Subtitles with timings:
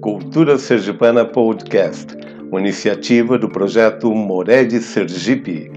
[0.00, 2.14] Cultura Sergipana Podcast,
[2.50, 5.70] uma iniciativa do projeto Mored Sergipe.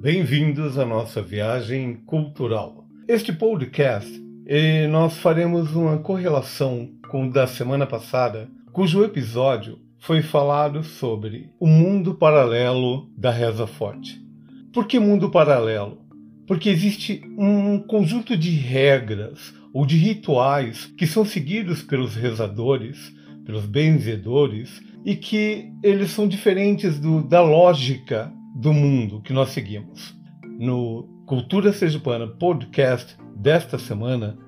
[0.00, 2.86] Bem-vindos à nossa viagem cultural.
[3.06, 4.10] Este podcast,
[4.46, 11.50] eh, nós faremos uma correlação com o da semana passada, cujo episódio foi falado sobre
[11.60, 14.24] o mundo paralelo da reza forte.
[14.72, 16.05] Por que mundo paralelo?
[16.46, 23.12] Porque existe um conjunto de regras ou de rituais que são seguidos pelos rezadores,
[23.44, 30.16] pelos benzedores, e que eles são diferentes do, da lógica do mundo que nós seguimos.
[30.58, 34.38] No Cultura Sergipana podcast desta semana,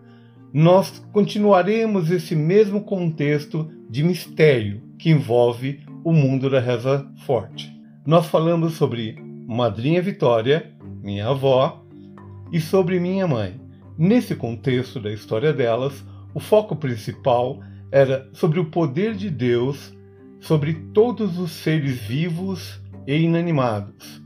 [0.53, 7.70] nós continuaremos esse mesmo contexto de mistério que envolve o mundo da reza forte.
[8.06, 10.73] Nós falamos sobre Madrinha Vitória,
[11.03, 11.84] minha avó,
[12.52, 13.60] e sobre minha mãe.
[13.96, 16.04] Nesse contexto da história delas,
[16.34, 17.60] o foco principal
[17.91, 19.96] era sobre o poder de Deus
[20.41, 24.22] sobre todos os seres vivos e inanimados.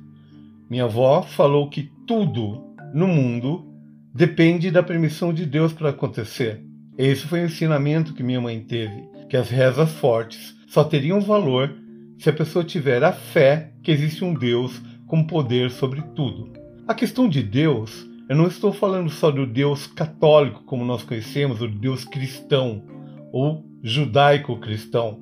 [0.69, 2.63] Minha avó falou que tudo
[2.93, 3.67] no mundo
[4.15, 6.63] depende da permissão de Deus para acontecer.
[6.99, 11.75] Esse foi o ensinamento que minha mãe teve, que as rezas fortes só teriam valor
[12.19, 16.53] se a pessoa tiver a fé que existe um Deus com poder sobre tudo.
[16.87, 21.61] A questão de Deus, eu não estou falando só do Deus católico como nós conhecemos,
[21.61, 22.83] o Deus cristão
[23.31, 25.21] ou judaico-cristão.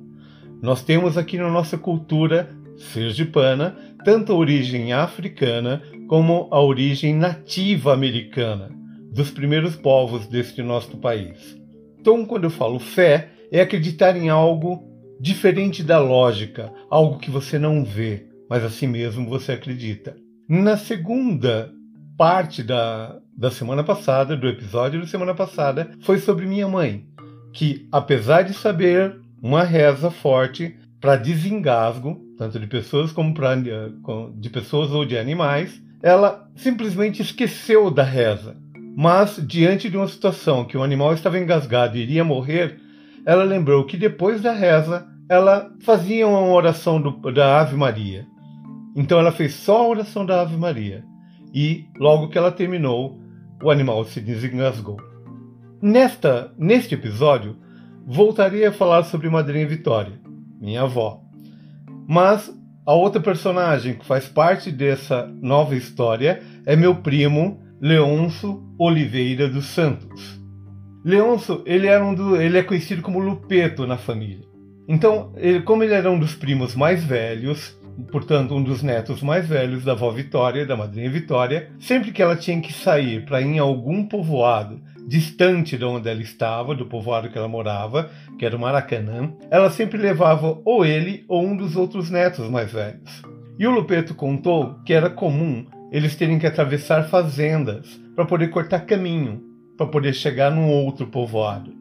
[0.61, 7.93] Nós temos aqui na nossa cultura sergipana tanto a origem africana como a origem nativa
[7.93, 8.69] americana,
[9.11, 11.59] dos primeiros povos deste nosso país.
[11.99, 14.87] Então, quando eu falo fé, é acreditar em algo
[15.19, 20.15] diferente da lógica, algo que você não vê, mas assim mesmo você acredita.
[20.47, 21.73] Na segunda
[22.21, 27.03] parte da, da semana passada, do episódio da semana passada, foi sobre minha mãe,
[27.51, 34.49] que apesar de saber uma reza forte para desengasgo, tanto de pessoas como pra, de
[34.51, 38.55] pessoas ou de animais, ela simplesmente esqueceu da reza.
[38.95, 42.79] Mas, diante de uma situação que o animal estava engasgado e iria morrer,
[43.25, 48.27] ela lembrou que depois da reza ela fazia uma oração do, da Ave Maria.
[48.95, 51.09] Então ela fez só a oração da Ave Maria.
[51.53, 53.19] E logo que ela terminou,
[53.61, 54.97] o animal se desengasgou.
[55.81, 57.57] Nesta, neste episódio,
[58.05, 60.19] voltarei a falar sobre Madrinha Vitória,
[60.59, 61.21] minha avó.
[62.07, 62.53] Mas
[62.85, 69.65] a outra personagem que faz parte dessa nova história é meu primo Leonço Oliveira dos
[69.65, 70.39] Santos.
[71.03, 74.45] Leonço, ele, era um do, ele é conhecido como Lupeto na família.
[74.87, 77.75] Então, ele, como ele era um dos primos mais velhos,
[78.11, 82.35] portanto, um dos netos mais velhos da avó Vitória, da madrinha Vitória, sempre que ela
[82.35, 87.29] tinha que sair para ir em algum povoado distante de onde ela estava, do povoado
[87.29, 91.75] que ela morava, que era o Maracanã, ela sempre levava ou ele ou um dos
[91.75, 93.21] outros netos mais velhos.
[93.57, 98.81] E o Lupeto contou que era comum eles terem que atravessar fazendas para poder cortar
[98.81, 99.41] caminho,
[99.77, 101.73] para poder chegar num outro povoado.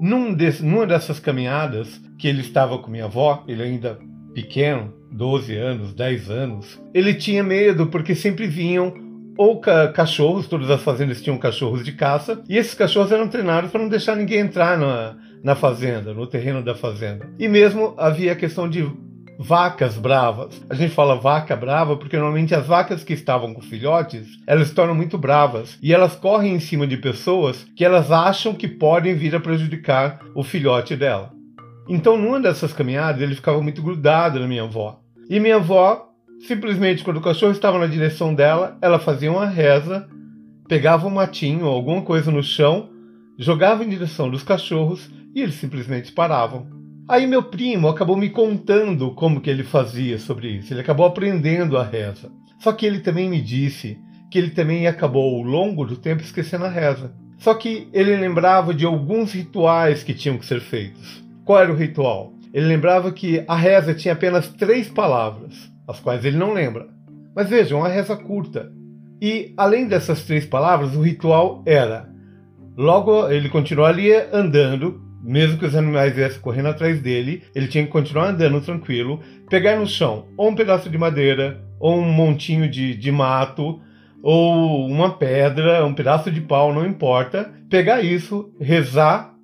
[0.00, 3.98] Num desse, numa dessas caminhadas que ele estava com minha avó, ele ainda
[4.34, 8.92] pequeno, 12 anos, 10 anos, ele tinha medo porque sempre vinham
[9.36, 13.70] ou ca cachorros, todas as fazendas tinham cachorros de caça, e esses cachorros eram treinados
[13.70, 17.28] para não deixar ninguém entrar na, na fazenda, no terreno da fazenda.
[17.38, 18.90] E mesmo havia a questão de
[19.38, 20.60] vacas bravas.
[20.68, 24.74] A gente fala vaca brava porque normalmente as vacas que estavam com filhotes, elas se
[24.74, 29.14] tornam muito bravas e elas correm em cima de pessoas que elas acham que podem
[29.14, 31.35] vir a prejudicar o filhote dela.
[31.88, 35.00] Então, numa dessas caminhadas, ele ficava muito grudado na minha avó.
[35.28, 36.08] E minha avó,
[36.46, 40.08] simplesmente quando o cachorro estava na direção dela, ela fazia uma reza,
[40.68, 42.88] pegava um matinho ou alguma coisa no chão,
[43.38, 46.66] jogava em direção dos cachorros e eles simplesmente paravam.
[47.08, 50.72] Aí meu primo acabou me contando como que ele fazia sobre isso.
[50.72, 52.32] Ele acabou aprendendo a reza.
[52.58, 53.96] Só que ele também me disse
[54.30, 57.14] que ele também acabou ao longo do tempo esquecendo a reza.
[57.38, 61.25] Só que ele lembrava de alguns rituais que tinham que ser feitos.
[61.46, 62.32] Qual era o ritual?
[62.52, 65.54] Ele lembrava que a reza tinha apenas três palavras,
[65.86, 66.88] as quais ele não lembra.
[67.36, 68.72] Mas vejam, uma reza curta.
[69.22, 72.08] E além dessas três palavras, o ritual era:
[72.76, 77.84] logo ele continuou ali andando, mesmo que os animais viessem correndo atrás dele, ele tinha
[77.84, 82.68] que continuar andando tranquilo, pegar no chão ou um pedaço de madeira, ou um montinho
[82.68, 83.80] de, de mato,
[84.20, 89.35] ou uma pedra, um pedaço de pau, não importa, pegar isso, rezar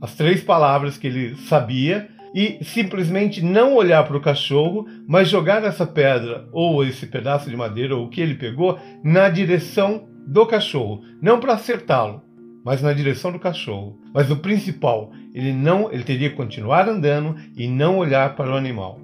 [0.00, 5.64] as três palavras que ele sabia e simplesmente não olhar para o cachorro, mas jogar
[5.64, 10.46] essa pedra ou esse pedaço de madeira ou o que ele pegou na direção do
[10.46, 12.22] cachorro, não para acertá-lo,
[12.64, 13.98] mas na direção do cachorro.
[14.14, 18.56] Mas o principal, ele não, ele teria que continuar andando e não olhar para o
[18.56, 19.00] animal.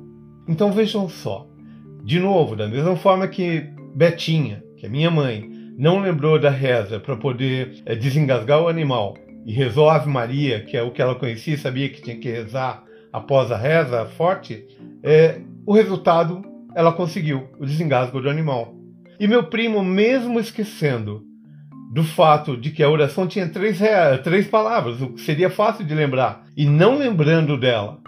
[0.49, 1.49] Então vejam só,
[2.05, 7.01] de novo, da mesma forma que Betinha, que é minha mãe, não lembrou da reza
[7.01, 9.17] para poder é, desengasgar o animal
[9.47, 12.29] e rezou Ave Maria, que é o que ela conhecia e sabia que tinha que
[12.29, 12.83] rezar
[13.13, 14.67] após a reza forte,
[15.05, 16.43] é, o resultado
[16.75, 18.75] ela conseguiu, o desengasgo do animal.
[19.21, 21.23] E meu primo, mesmo esquecendo
[21.93, 23.79] do fato de que a oração tinha três,
[24.25, 28.01] três palavras, o que seria fácil de lembrar, e não lembrando dela,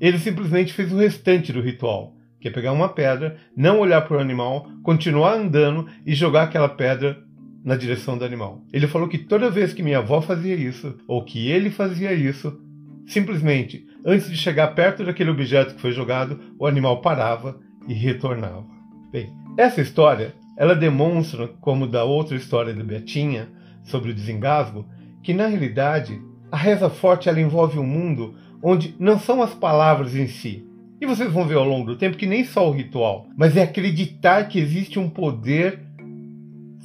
[0.00, 4.16] ele simplesmente fez o restante do ritual, que é pegar uma pedra, não olhar para
[4.16, 7.18] o animal, continuar andando e jogar aquela pedra
[7.64, 8.62] na direção do animal.
[8.72, 12.60] Ele falou que toda vez que minha avó fazia isso, ou que ele fazia isso,
[13.06, 18.66] simplesmente, antes de chegar perto daquele objeto que foi jogado, o animal parava e retornava.
[19.10, 23.48] Bem, essa história, ela demonstra, como da outra história de Betinha,
[23.82, 24.86] sobre o desengasgo,
[25.22, 26.20] que na realidade
[26.50, 30.64] a reza forte ela envolve um mundo onde não são as palavras em si.
[31.00, 33.62] E vocês vão ver ao longo do tempo que nem só o ritual, mas é
[33.62, 35.87] acreditar que existe um poder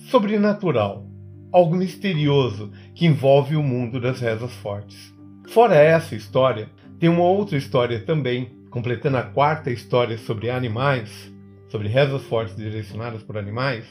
[0.10, 1.06] sobrenatural,
[1.52, 5.14] algo misterioso que envolve o mundo das rezas fortes.
[5.48, 6.70] Fora essa história,
[7.00, 11.32] tem uma outra história também, completando a quarta história sobre animais,
[11.70, 13.86] sobre rezas fortes direcionadas por animais,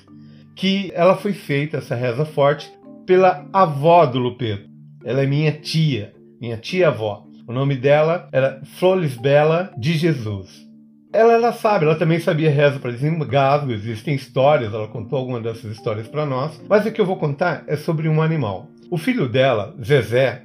[0.55, 2.73] que ela foi feita, essa reza forte,
[3.07, 4.69] pela avó do Lupeto.
[5.05, 7.27] Ela é minha tia, minha tia-avó.
[7.47, 10.72] O nome dela era Florisbela de Jesus.
[11.13, 15.71] Ela, ela sabe, ela também sabia reza para desengasgo, existem histórias, ela contou algumas dessas
[15.71, 18.69] histórias para nós, mas o que eu vou contar é sobre um animal.
[18.91, 20.45] O filho dela, Zezé,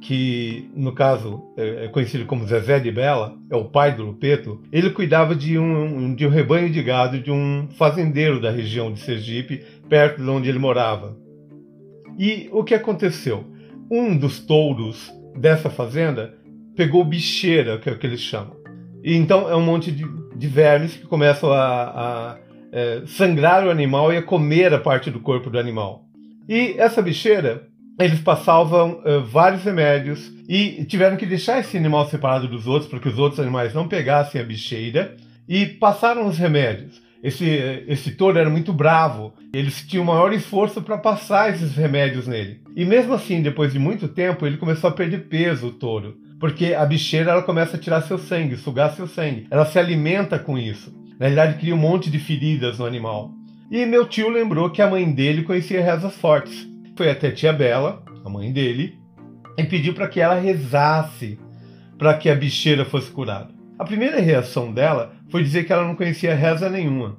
[0.00, 4.62] que no caso é, é conhecido como Zezé de Bela, é o pai do Lupeto,
[4.70, 9.00] ele cuidava de um, de um rebanho de gado de um fazendeiro da região de
[9.00, 11.16] Sergipe, perto de onde ele morava.
[12.16, 13.44] E o que aconteceu?
[13.90, 16.34] Um dos touros dessa fazenda
[16.76, 18.55] pegou bicheira, que é o que eles chamam.
[19.06, 20.04] E então é um monte de,
[20.34, 22.38] de vermes que começam a, a
[22.72, 26.04] é, sangrar o animal e a comer a parte do corpo do animal.
[26.48, 27.68] E essa bicheira
[28.00, 32.98] eles passavam uh, vários remédios e tiveram que deixar esse animal separado dos outros para
[32.98, 35.16] que os outros animais não pegassem a bicheira
[35.48, 37.00] e passaram os remédios.
[37.22, 37.46] Esse,
[37.88, 42.60] esse touro era muito bravo, eles tinham maior esforço para passar esses remédios nele.
[42.74, 46.74] E mesmo assim, depois de muito tempo, ele começou a perder peso, o touro, porque
[46.74, 49.46] a bicheira ela começa a tirar seu sangue, sugar seu sangue.
[49.50, 50.94] Ela se alimenta com isso.
[51.18, 53.30] Na realidade, cria um monte de feridas no animal.
[53.70, 58.02] E meu tio lembrou que a mãe dele conhecia rezas fortes foi até tia Bela,
[58.24, 58.98] a mãe dele,
[59.58, 61.38] e pediu para que ela rezasse
[61.98, 63.54] para que a bicheira fosse curada.
[63.78, 67.18] A primeira reação dela foi dizer que ela não conhecia reza nenhuma.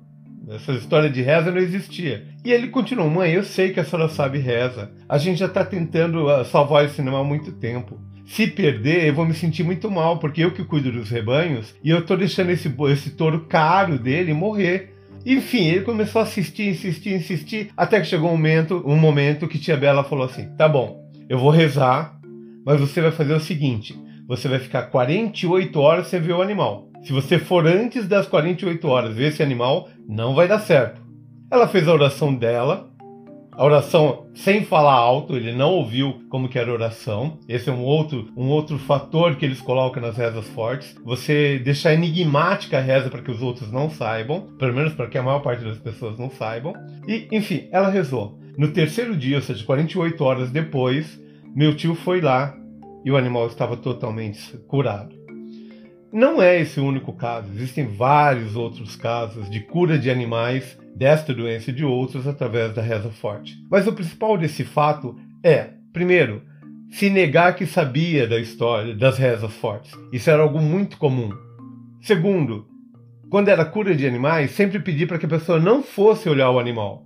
[0.49, 2.25] Essa história de reza não existia.
[2.43, 4.91] E ele continuou: Mãe, eu sei que a senhora sabe reza.
[5.07, 7.99] A gente já está tentando ah, salvar esse cinema há muito tempo.
[8.27, 11.89] Se perder, eu vou me sentir muito mal, porque eu que cuido dos rebanhos e
[11.89, 14.93] eu estou deixando esse, esse touro caro dele morrer.
[15.25, 19.57] Enfim, ele começou a assistir, insistir, insistir, até que chegou um momento, um momento que
[19.57, 22.19] tia Bela falou assim: tá bom, eu vou rezar,
[22.65, 23.97] mas você vai fazer o seguinte:
[24.27, 26.89] você vai ficar 48 horas sem ver o animal.
[27.03, 31.01] Se você for antes das 48 horas ver esse animal, não vai dar certo.
[31.49, 32.89] Ela fez a oração dela,
[33.57, 37.39] a oração sem falar alto, ele não ouviu como que era oração.
[37.49, 40.95] Esse é um outro, um outro fator que eles colocam nas rezas fortes.
[41.03, 45.17] Você deixar enigmática a reza para que os outros não saibam, pelo menos para que
[45.17, 46.71] a maior parte das pessoas não saibam.
[47.07, 48.37] E, enfim, ela rezou.
[48.55, 51.19] No terceiro dia, ou seja, 48 horas depois,
[51.55, 52.55] meu tio foi lá
[53.03, 55.15] e o animal estava totalmente curado.
[56.13, 61.33] Não é esse o único caso, existem vários outros casos de cura de animais desta
[61.33, 63.55] doença e de outros através da reza forte.
[63.69, 66.41] Mas o principal desse fato é, primeiro,
[66.89, 69.91] se negar que sabia da história das rezas fortes.
[70.11, 71.29] Isso era algo muito comum.
[72.01, 72.67] Segundo,
[73.29, 76.59] quando era cura de animais, sempre pedir para que a pessoa não fosse olhar o
[76.59, 77.05] animal.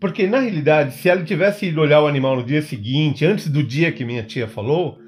[0.00, 3.62] Porque na realidade, se ela tivesse ido olhar o animal no dia seguinte, antes do
[3.62, 4.98] dia que minha tia falou,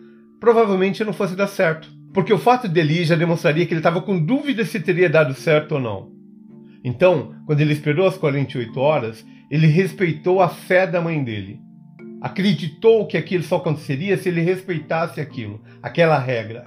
[0.41, 4.19] provavelmente não fosse dar certo porque o fato dele já demonstraria que ele estava com
[4.19, 6.16] dúvida se teria dado certo ou não.
[6.87, 11.61] Então, quando ele esperou as 48 horas, ele respeitou a fé da mãe dele.
[12.23, 16.65] Acreditou que aquilo só aconteceria se ele respeitasse aquilo, aquela regra.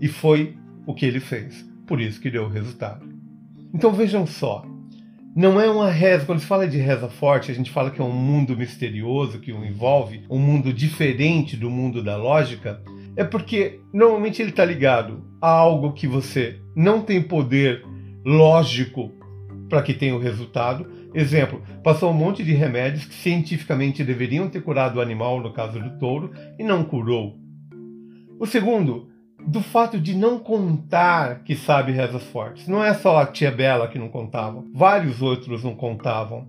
[0.00, 1.68] E foi o que ele fez.
[1.88, 3.04] Por isso que deu o resultado.
[3.74, 4.64] Então vejam só.
[5.34, 8.04] Não é uma reza, quando se fala de reza forte, a gente fala que é
[8.04, 12.80] um mundo misterioso que o envolve, um mundo diferente do mundo da lógica,
[13.16, 17.84] é porque normalmente ele está ligado a algo que você não tem poder
[18.24, 19.17] lógico
[19.68, 20.86] para que tenha o resultado.
[21.14, 25.80] Exemplo, passou um monte de remédios que cientificamente deveriam ter curado o animal, no caso
[25.80, 27.36] do touro, e não curou.
[28.38, 29.08] O segundo,
[29.46, 32.68] do fato de não contar que sabe rezas fortes.
[32.68, 36.46] Não é só a tia Bela que não contava, vários outros não contavam.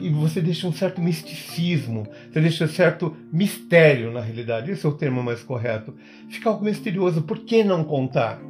[0.00, 4.88] E você deixa um certo misticismo, você deixa um certo mistério na realidade, esse é
[4.88, 5.94] o termo mais correto.
[6.28, 8.40] Fica algo misterioso, por que não contar?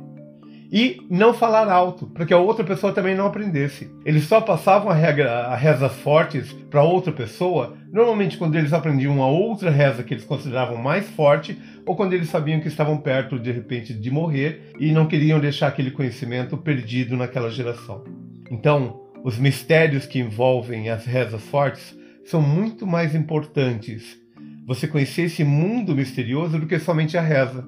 [0.76, 3.90] E não falar alto, para que a outra pessoa também não aprendesse.
[4.04, 9.14] Eles só passavam a, regra, a rezas fortes para outra pessoa, normalmente quando eles aprendiam
[9.14, 13.38] uma outra reza que eles consideravam mais forte, ou quando eles sabiam que estavam perto
[13.38, 18.04] de repente de morrer e não queriam deixar aquele conhecimento perdido naquela geração.
[18.50, 24.18] Então, os mistérios que envolvem as rezas fortes são muito mais importantes.
[24.66, 27.66] Você conhecer esse mundo misterioso do que somente a reza.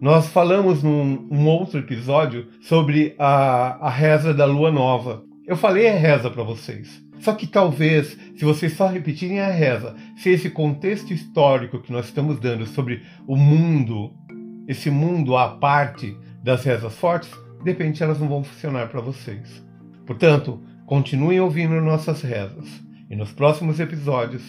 [0.00, 5.24] Nós falamos num um outro episódio sobre a, a reza da lua nova.
[5.46, 7.02] Eu falei a reza para vocês.
[7.18, 12.06] Só que talvez, se vocês só repetirem a reza, se esse contexto histórico que nós
[12.06, 14.12] estamos dando sobre o mundo,
[14.68, 17.30] esse mundo à parte das rezas fortes,
[17.64, 19.64] de repente elas não vão funcionar para vocês.
[20.04, 22.68] Portanto, continuem ouvindo nossas rezas.
[23.08, 24.42] E nos próximos episódios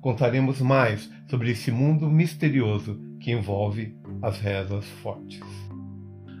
[0.00, 5.40] contaremos mais sobre esse mundo misterioso que envolve as rezas fortes.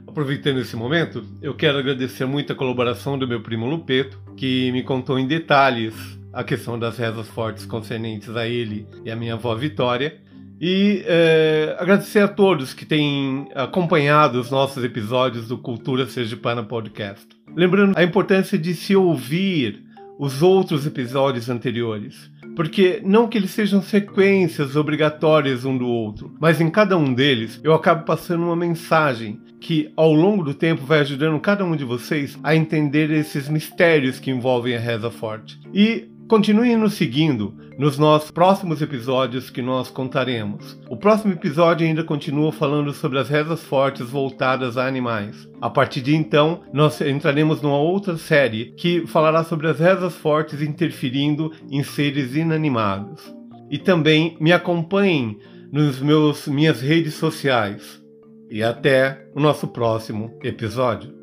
[0.06, 4.82] Aproveitando esse momento, eu quero agradecer muito a colaboração do meu primo Lupeto, que me
[4.82, 5.94] contou em detalhes
[6.32, 10.20] a questão das rezas fortes concernentes a ele e a minha avó Vitória.
[10.58, 17.26] E é, agradecer a todos que têm acompanhado os nossos episódios do Cultura Sergipana Podcast.
[17.54, 19.84] Lembrando a importância de se ouvir
[20.18, 26.60] os outros episódios anteriores porque não que eles sejam sequências obrigatórias um do outro, mas
[26.60, 31.00] em cada um deles eu acabo passando uma mensagem que ao longo do tempo vai
[31.00, 35.58] ajudando cada um de vocês a entender esses mistérios que envolvem a reza forte.
[35.72, 40.76] E Continuem nos seguindo nos nossos próximos episódios que nós contaremos.
[40.90, 45.48] O próximo episódio ainda continua falando sobre as rezas fortes voltadas a animais.
[45.60, 50.60] A partir de então, nós entraremos numa outra série que falará sobre as rezas fortes
[50.60, 53.22] interferindo em seres inanimados.
[53.70, 55.38] E também me acompanhem
[55.70, 58.02] nos meus minhas redes sociais.
[58.50, 61.15] E até o nosso próximo episódio.